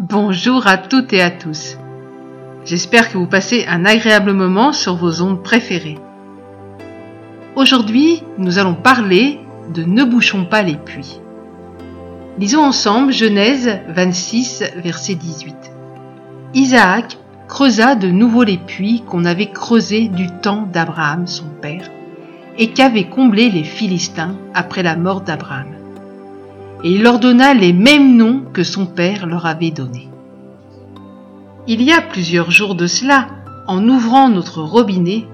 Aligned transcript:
Bonjour 0.00 0.68
à 0.68 0.76
toutes 0.76 1.12
et 1.12 1.20
à 1.20 1.28
tous. 1.28 1.76
J'espère 2.64 3.10
que 3.10 3.18
vous 3.18 3.26
passez 3.26 3.66
un 3.68 3.84
agréable 3.84 4.32
moment 4.32 4.72
sur 4.72 4.94
vos 4.94 5.22
ondes 5.22 5.42
préférées. 5.42 5.98
Aujourd'hui, 7.56 8.22
nous 8.38 8.60
allons 8.60 8.76
parler 8.76 9.40
de 9.74 9.82
Ne 9.82 10.04
bouchons 10.04 10.44
pas 10.44 10.62
les 10.62 10.76
puits. 10.76 11.20
Lisons 12.38 12.62
ensemble 12.62 13.12
Genèse 13.12 13.80
26, 13.88 14.62
verset 14.76 15.16
18. 15.16 15.56
Isaac 16.54 17.18
creusa 17.48 17.96
de 17.96 18.06
nouveau 18.06 18.44
les 18.44 18.58
puits 18.58 19.02
qu'on 19.04 19.24
avait 19.24 19.50
creusés 19.50 20.06
du 20.06 20.28
temps 20.30 20.68
d'Abraham, 20.72 21.26
son 21.26 21.48
père, 21.60 21.90
et 22.56 22.68
qu'avaient 22.68 23.08
comblés 23.08 23.50
les 23.50 23.64
Philistins 23.64 24.36
après 24.54 24.84
la 24.84 24.94
mort 24.94 25.22
d'Abraham 25.22 25.74
et 26.84 26.92
il 26.92 27.02
leur 27.02 27.18
donna 27.18 27.54
les 27.54 27.72
mêmes 27.72 28.16
noms 28.16 28.42
que 28.52 28.62
son 28.62 28.86
père 28.86 29.26
leur 29.26 29.46
avait 29.46 29.70
donnés. 29.70 30.08
Il 31.66 31.82
y 31.82 31.92
a 31.92 32.00
plusieurs 32.00 32.50
jours 32.50 32.74
de 32.74 32.86
cela, 32.86 33.28
en 33.66 33.86
ouvrant 33.88 34.28
notre 34.28 34.62
robinet, 34.62 35.26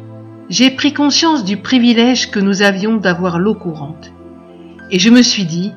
j'ai 0.48 0.70
pris 0.70 0.92
conscience 0.92 1.45
du 1.45 1.56
privilège 1.56 2.30
que 2.30 2.41
nous 2.41 2.62
avions 2.62 2.96
d'avoir 2.96 3.38
l'eau 3.38 3.54
courante. 3.54 4.12
Et 4.91 4.98
je 4.98 5.10
me 5.10 5.23
suis 5.23 5.45
dit, 5.45 5.73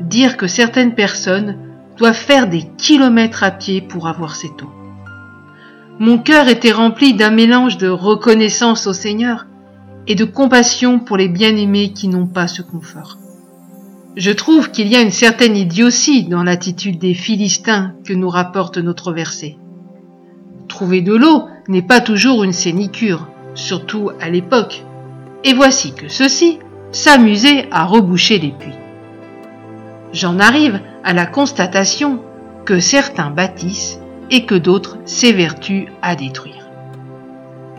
dire 0.00 0.36
que 0.36 0.46
certaines 0.46 0.94
personnes 0.94 1.56
doivent 1.96 2.14
faire 2.14 2.48
des 2.48 2.64
kilomètres 2.76 3.44
à 3.44 3.50
pied 3.50 3.80
pour 3.80 4.08
avoir 4.08 4.34
cette 4.34 4.62
eau. 4.62 4.70
Mon 6.00 6.18
cœur 6.18 6.48
était 6.48 6.72
rempli 6.72 7.14
d'un 7.14 7.30
mélange 7.30 7.78
de 7.78 7.88
reconnaissance 7.88 8.88
au 8.88 8.92
Seigneur 8.92 9.46
et 10.08 10.16
de 10.16 10.24
compassion 10.24 10.98
pour 10.98 11.16
les 11.16 11.28
bien-aimés 11.28 11.92
qui 11.92 12.08
n'ont 12.08 12.26
pas 12.26 12.48
ce 12.48 12.62
confort. 12.62 13.18
Je 14.16 14.30
trouve 14.30 14.70
qu'il 14.70 14.86
y 14.86 14.94
a 14.94 15.00
une 15.00 15.10
certaine 15.10 15.56
idiotie 15.56 16.24
dans 16.24 16.44
l'attitude 16.44 16.98
des 16.98 17.14
Philistins 17.14 17.94
que 18.04 18.12
nous 18.12 18.28
rapporte 18.28 18.78
notre 18.78 19.12
verset. 19.12 19.56
Trouver 20.68 21.00
de 21.00 21.14
l'eau 21.14 21.44
n'est 21.66 21.82
pas 21.82 22.00
toujours 22.00 22.44
une 22.44 22.52
sénicure, 22.52 23.26
surtout 23.56 24.10
à 24.20 24.30
l'époque. 24.30 24.84
Et 25.42 25.52
voici 25.52 25.94
que 25.94 26.08
ceux-ci 26.08 26.60
s'amusaient 26.92 27.66
à 27.72 27.84
reboucher 27.84 28.38
les 28.38 28.52
puits. 28.52 28.78
J'en 30.12 30.38
arrive 30.38 30.80
à 31.02 31.12
la 31.12 31.26
constatation 31.26 32.20
que 32.64 32.78
certains 32.78 33.30
bâtissent 33.30 33.98
et 34.30 34.46
que 34.46 34.54
d'autres 34.54 34.96
s'évertuent 35.06 35.88
à 36.02 36.14
détruire. 36.14 36.68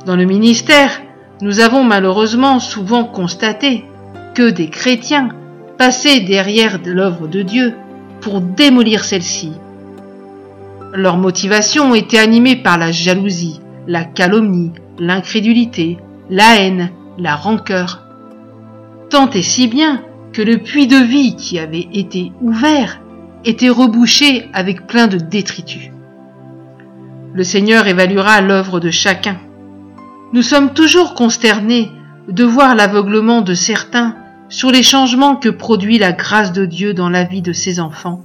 Dans 0.05 0.17
le 0.17 0.25
ministère, 0.25 1.01
nous 1.41 1.61
avons 1.61 1.85
malheureusement 1.85 2.59
souvent 2.59 3.05
constaté 3.05 3.85
que 4.33 4.49
des 4.49 4.69
chrétiens 4.69 5.29
passer 5.77 6.21
derrière 6.21 6.79
l'œuvre 6.85 7.27
de 7.27 7.41
Dieu 7.41 7.73
pour 8.21 8.41
démolir 8.41 9.03
celle-ci. 9.03 9.51
Leur 10.93 11.17
motivation 11.17 11.93
était 11.93 12.17
animée 12.17 12.55
par 12.55 12.77
la 12.77 12.91
jalousie, 12.91 13.59
la 13.87 14.03
calomnie, 14.03 14.71
l'incrédulité, 14.97 15.97
la 16.29 16.55
haine, 16.55 16.91
la 17.17 17.35
rancœur. 17.35 18.03
Tant 19.09 19.29
et 19.31 19.41
si 19.41 19.67
bien 19.67 20.01
que 20.33 20.41
le 20.41 20.57
puits 20.57 20.87
de 20.87 20.97
vie 20.97 21.35
qui 21.35 21.59
avait 21.59 21.87
été 21.93 22.31
ouvert 22.41 23.01
était 23.43 23.69
rebouché 23.69 24.49
avec 24.53 24.87
plein 24.87 25.07
de 25.07 25.17
détritus. 25.17 25.91
Le 27.33 27.43
Seigneur 27.43 27.87
évaluera 27.87 28.41
l'œuvre 28.41 28.79
de 28.79 28.89
chacun. 28.89 29.37
Nous 30.33 30.41
sommes 30.41 30.73
toujours 30.73 31.13
consternés 31.13 31.91
de 32.27 32.43
voir 32.43 32.75
l'aveuglement 32.75 33.41
de 33.41 33.53
certains 33.53 34.15
sur 34.49 34.71
les 34.71 34.83
changements 34.83 35.35
que 35.35 35.49
produit 35.49 35.97
la 35.97 36.11
grâce 36.11 36.51
de 36.51 36.65
Dieu 36.65 36.93
dans 36.93 37.09
la 37.09 37.23
vie 37.23 37.41
de 37.41 37.53
ses 37.53 37.79
enfants, 37.79 38.21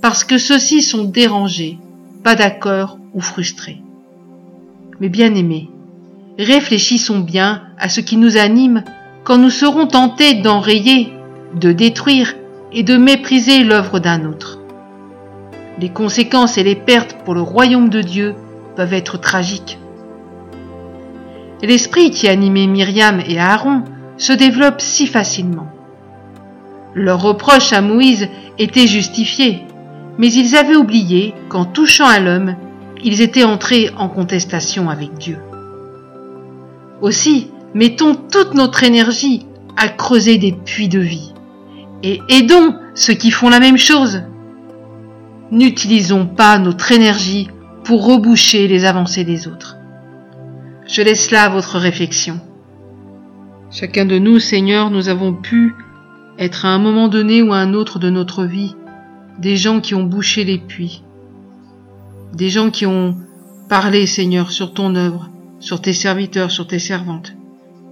parce 0.00 0.24
que 0.24 0.38
ceux-ci 0.38 0.82
sont 0.82 1.04
dérangés, 1.04 1.78
pas 2.24 2.34
d'accord 2.34 2.98
ou 3.14 3.20
frustrés. 3.20 3.82
Mais 5.00 5.08
bien 5.08 5.34
aimés, 5.34 5.70
réfléchissons 6.38 7.20
bien 7.20 7.62
à 7.78 7.88
ce 7.88 8.00
qui 8.00 8.16
nous 8.16 8.36
anime 8.36 8.84
quand 9.24 9.38
nous 9.38 9.50
serons 9.50 9.86
tentés 9.86 10.34
d'enrayer, 10.34 11.12
de 11.54 11.72
détruire 11.72 12.34
et 12.72 12.82
de 12.82 12.96
mépriser 12.96 13.62
l'œuvre 13.62 14.00
d'un 14.00 14.24
autre. 14.24 14.58
Les 15.78 15.90
conséquences 15.90 16.58
et 16.58 16.64
les 16.64 16.76
pertes 16.76 17.18
pour 17.24 17.34
le 17.34 17.42
royaume 17.42 17.88
de 17.88 18.02
Dieu 18.02 18.34
peuvent 18.76 18.92
être 18.94 19.18
tragiques. 19.18 19.78
L'esprit 21.62 22.10
qui 22.10 22.28
animait 22.28 22.66
Myriam 22.66 23.22
et 23.26 23.38
Aaron 23.38 23.84
se 24.16 24.32
développe 24.32 24.80
si 24.80 25.06
facilement. 25.06 25.68
Leur 26.94 27.22
reproche 27.22 27.72
à 27.72 27.80
Moïse 27.80 28.28
était 28.58 28.86
justifié, 28.86 29.64
mais 30.18 30.30
ils 30.32 30.56
avaient 30.56 30.76
oublié 30.76 31.34
qu'en 31.48 31.64
touchant 31.64 32.06
à 32.06 32.18
l'homme, 32.18 32.54
ils 33.02 33.20
étaient 33.20 33.44
entrés 33.44 33.90
en 33.96 34.08
contestation 34.08 34.90
avec 34.90 35.14
Dieu. 35.14 35.38
Aussi, 37.00 37.50
mettons 37.74 38.14
toute 38.14 38.54
notre 38.54 38.84
énergie 38.84 39.46
à 39.76 39.88
creuser 39.88 40.38
des 40.38 40.52
puits 40.52 40.88
de 40.88 41.00
vie 41.00 41.32
et 42.02 42.20
aidons 42.28 42.74
ceux 42.94 43.14
qui 43.14 43.30
font 43.30 43.48
la 43.48 43.60
même 43.60 43.78
chose. 43.78 44.22
N'utilisons 45.50 46.26
pas 46.26 46.58
notre 46.58 46.92
énergie 46.92 47.48
pour 47.84 48.06
reboucher 48.06 48.68
les 48.68 48.84
avancées 48.84 49.24
des 49.24 49.48
autres. 49.48 49.76
Je 50.86 51.02
laisse 51.02 51.30
là 51.30 51.48
votre 51.48 51.78
réflexion. 51.78 52.40
Chacun 53.74 54.04
de 54.04 54.18
nous, 54.18 54.38
Seigneur, 54.38 54.90
nous 54.90 55.08
avons 55.08 55.32
pu 55.32 55.74
être 56.38 56.66
à 56.66 56.68
un 56.68 56.78
moment 56.78 57.08
donné 57.08 57.40
ou 57.40 57.54
à 57.54 57.56
un 57.56 57.72
autre 57.72 57.98
de 57.98 58.10
notre 58.10 58.44
vie 58.44 58.76
des 59.38 59.56
gens 59.56 59.80
qui 59.80 59.94
ont 59.94 60.02
bouché 60.02 60.44
les 60.44 60.58
puits, 60.58 61.02
des 62.34 62.50
gens 62.50 62.68
qui 62.68 62.84
ont 62.84 63.16
parlé, 63.70 64.04
Seigneur, 64.04 64.52
sur 64.52 64.74
ton 64.74 64.94
œuvre, 64.94 65.30
sur 65.58 65.80
tes 65.80 65.94
serviteurs, 65.94 66.50
sur 66.50 66.66
tes 66.66 66.78
servantes. 66.78 67.32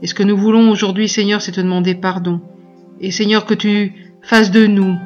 Et 0.03 0.07
ce 0.07 0.13
que 0.13 0.23
nous 0.23 0.37
voulons 0.37 0.71
aujourd'hui, 0.71 1.09
Seigneur, 1.09 1.41
c'est 1.41 1.53
te 1.53 1.63
demander 1.63 1.95
pardon. 1.95 2.43
Et 3.01 3.11
Seigneur, 3.11 3.47
que 3.47 3.55
tu 3.55 3.95
fasses 4.21 4.51
de 4.51 4.67
nous 4.67 4.99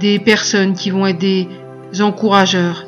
des 0.00 0.18
personnes 0.18 0.72
qui 0.72 0.88
vont 0.88 1.06
être 1.06 1.18
des 1.18 1.46
encourageurs, 2.00 2.86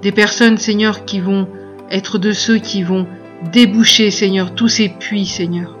des 0.00 0.12
personnes, 0.12 0.58
Seigneur, 0.58 1.04
qui 1.04 1.18
vont 1.18 1.48
être 1.90 2.18
de 2.18 2.30
ceux 2.30 2.58
qui 2.58 2.84
vont 2.84 3.08
déboucher, 3.52 4.12
Seigneur, 4.12 4.54
tous 4.54 4.68
ces 4.68 4.90
puits, 4.90 5.26
Seigneur 5.26 5.76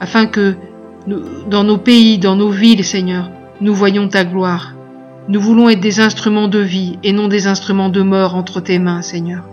afin 0.00 0.26
que 0.26 0.56
dans 1.48 1.64
nos 1.64 1.78
pays, 1.78 2.18
dans 2.18 2.36
nos 2.36 2.50
villes, 2.50 2.84
Seigneur, 2.84 3.30
nous 3.60 3.74
voyons 3.74 4.08
ta 4.08 4.24
gloire. 4.24 4.74
Nous 5.28 5.40
voulons 5.40 5.68
être 5.68 5.80
des 5.80 6.00
instruments 6.00 6.48
de 6.48 6.58
vie 6.58 6.98
et 7.02 7.12
non 7.12 7.28
des 7.28 7.46
instruments 7.46 7.88
de 7.88 8.02
mort 8.02 8.34
entre 8.34 8.60
tes 8.60 8.78
mains, 8.78 9.02
Seigneur. 9.02 9.44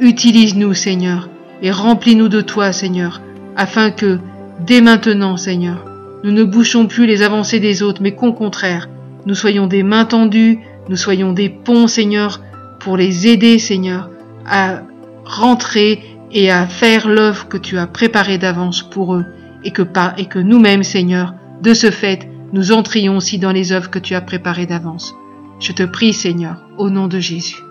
Utilise-nous, 0.00 0.74
Seigneur, 0.74 1.28
et 1.62 1.70
remplis-nous 1.70 2.28
de 2.28 2.40
toi, 2.40 2.72
Seigneur, 2.72 3.20
afin 3.56 3.90
que, 3.90 4.18
dès 4.66 4.80
maintenant, 4.80 5.36
Seigneur, 5.36 5.84
nous 6.24 6.30
ne 6.30 6.44
bouchons 6.44 6.86
plus 6.86 7.06
les 7.06 7.22
avancées 7.22 7.60
des 7.60 7.82
autres, 7.82 8.02
mais 8.02 8.14
qu'au 8.14 8.32
contraire, 8.32 8.88
nous 9.26 9.34
soyons 9.34 9.66
des 9.66 9.82
mains 9.82 10.04
tendues, 10.04 10.60
nous 10.88 10.96
soyons 10.96 11.32
des 11.32 11.48
ponts, 11.48 11.86
Seigneur, 11.86 12.40
pour 12.80 12.96
les 12.96 13.26
aider, 13.26 13.58
Seigneur, 13.58 14.08
à 14.46 14.82
rentrer 15.24 16.02
et 16.32 16.50
à 16.50 16.66
faire 16.66 17.08
l'œuvre 17.08 17.48
que 17.48 17.56
tu 17.58 17.78
as 17.78 17.86
préparée 17.86 18.38
d'avance 18.38 18.82
pour 18.82 19.14
eux 19.14 19.24
et 19.64 19.70
que, 19.70 19.82
et 20.16 20.26
que 20.26 20.38
nous-mêmes, 20.38 20.82
Seigneur, 20.82 21.34
de 21.62 21.74
ce 21.74 21.90
fait, 21.90 22.28
nous 22.52 22.72
entrions 22.72 23.16
aussi 23.16 23.38
dans 23.38 23.52
les 23.52 23.72
œuvres 23.72 23.90
que 23.90 23.98
tu 23.98 24.14
as 24.14 24.20
préparées 24.20 24.66
d'avance. 24.66 25.14
Je 25.60 25.72
te 25.72 25.82
prie, 25.82 26.12
Seigneur, 26.12 26.64
au 26.78 26.90
nom 26.90 27.08
de 27.08 27.18
Jésus. 27.18 27.62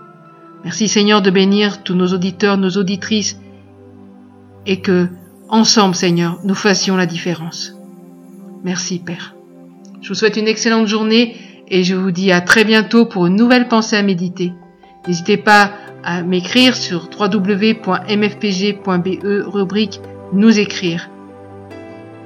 Merci, 0.64 0.88
Seigneur, 0.88 1.22
de 1.22 1.30
bénir 1.30 1.82
tous 1.82 1.94
nos 1.94 2.08
auditeurs, 2.08 2.58
nos 2.58 2.70
auditrices, 2.70 3.40
et 4.66 4.80
que, 4.80 5.08
ensemble, 5.48 5.94
Seigneur, 5.94 6.38
nous 6.44 6.54
fassions 6.54 6.96
la 6.96 7.06
différence. 7.06 7.74
Merci, 8.64 8.98
Père. 8.98 9.34
Je 10.02 10.08
vous 10.08 10.14
souhaite 10.14 10.36
une 10.36 10.48
excellente 10.48 10.86
journée 10.86 11.36
et 11.68 11.84
je 11.84 11.94
vous 11.94 12.10
dis 12.10 12.32
à 12.32 12.40
très 12.40 12.64
bientôt 12.64 13.06
pour 13.06 13.26
une 13.26 13.36
nouvelle 13.36 13.68
pensée 13.68 13.96
à 13.96 14.02
méditer. 14.02 14.52
N'hésitez 15.06 15.36
pas 15.36 15.72
à 16.04 16.22
m'écrire 16.22 16.76
sur 16.76 17.08
www.mfpg.be 17.18 17.78
rubrique 19.46 20.00
Nous 20.32 20.58
écrire. 20.58 21.08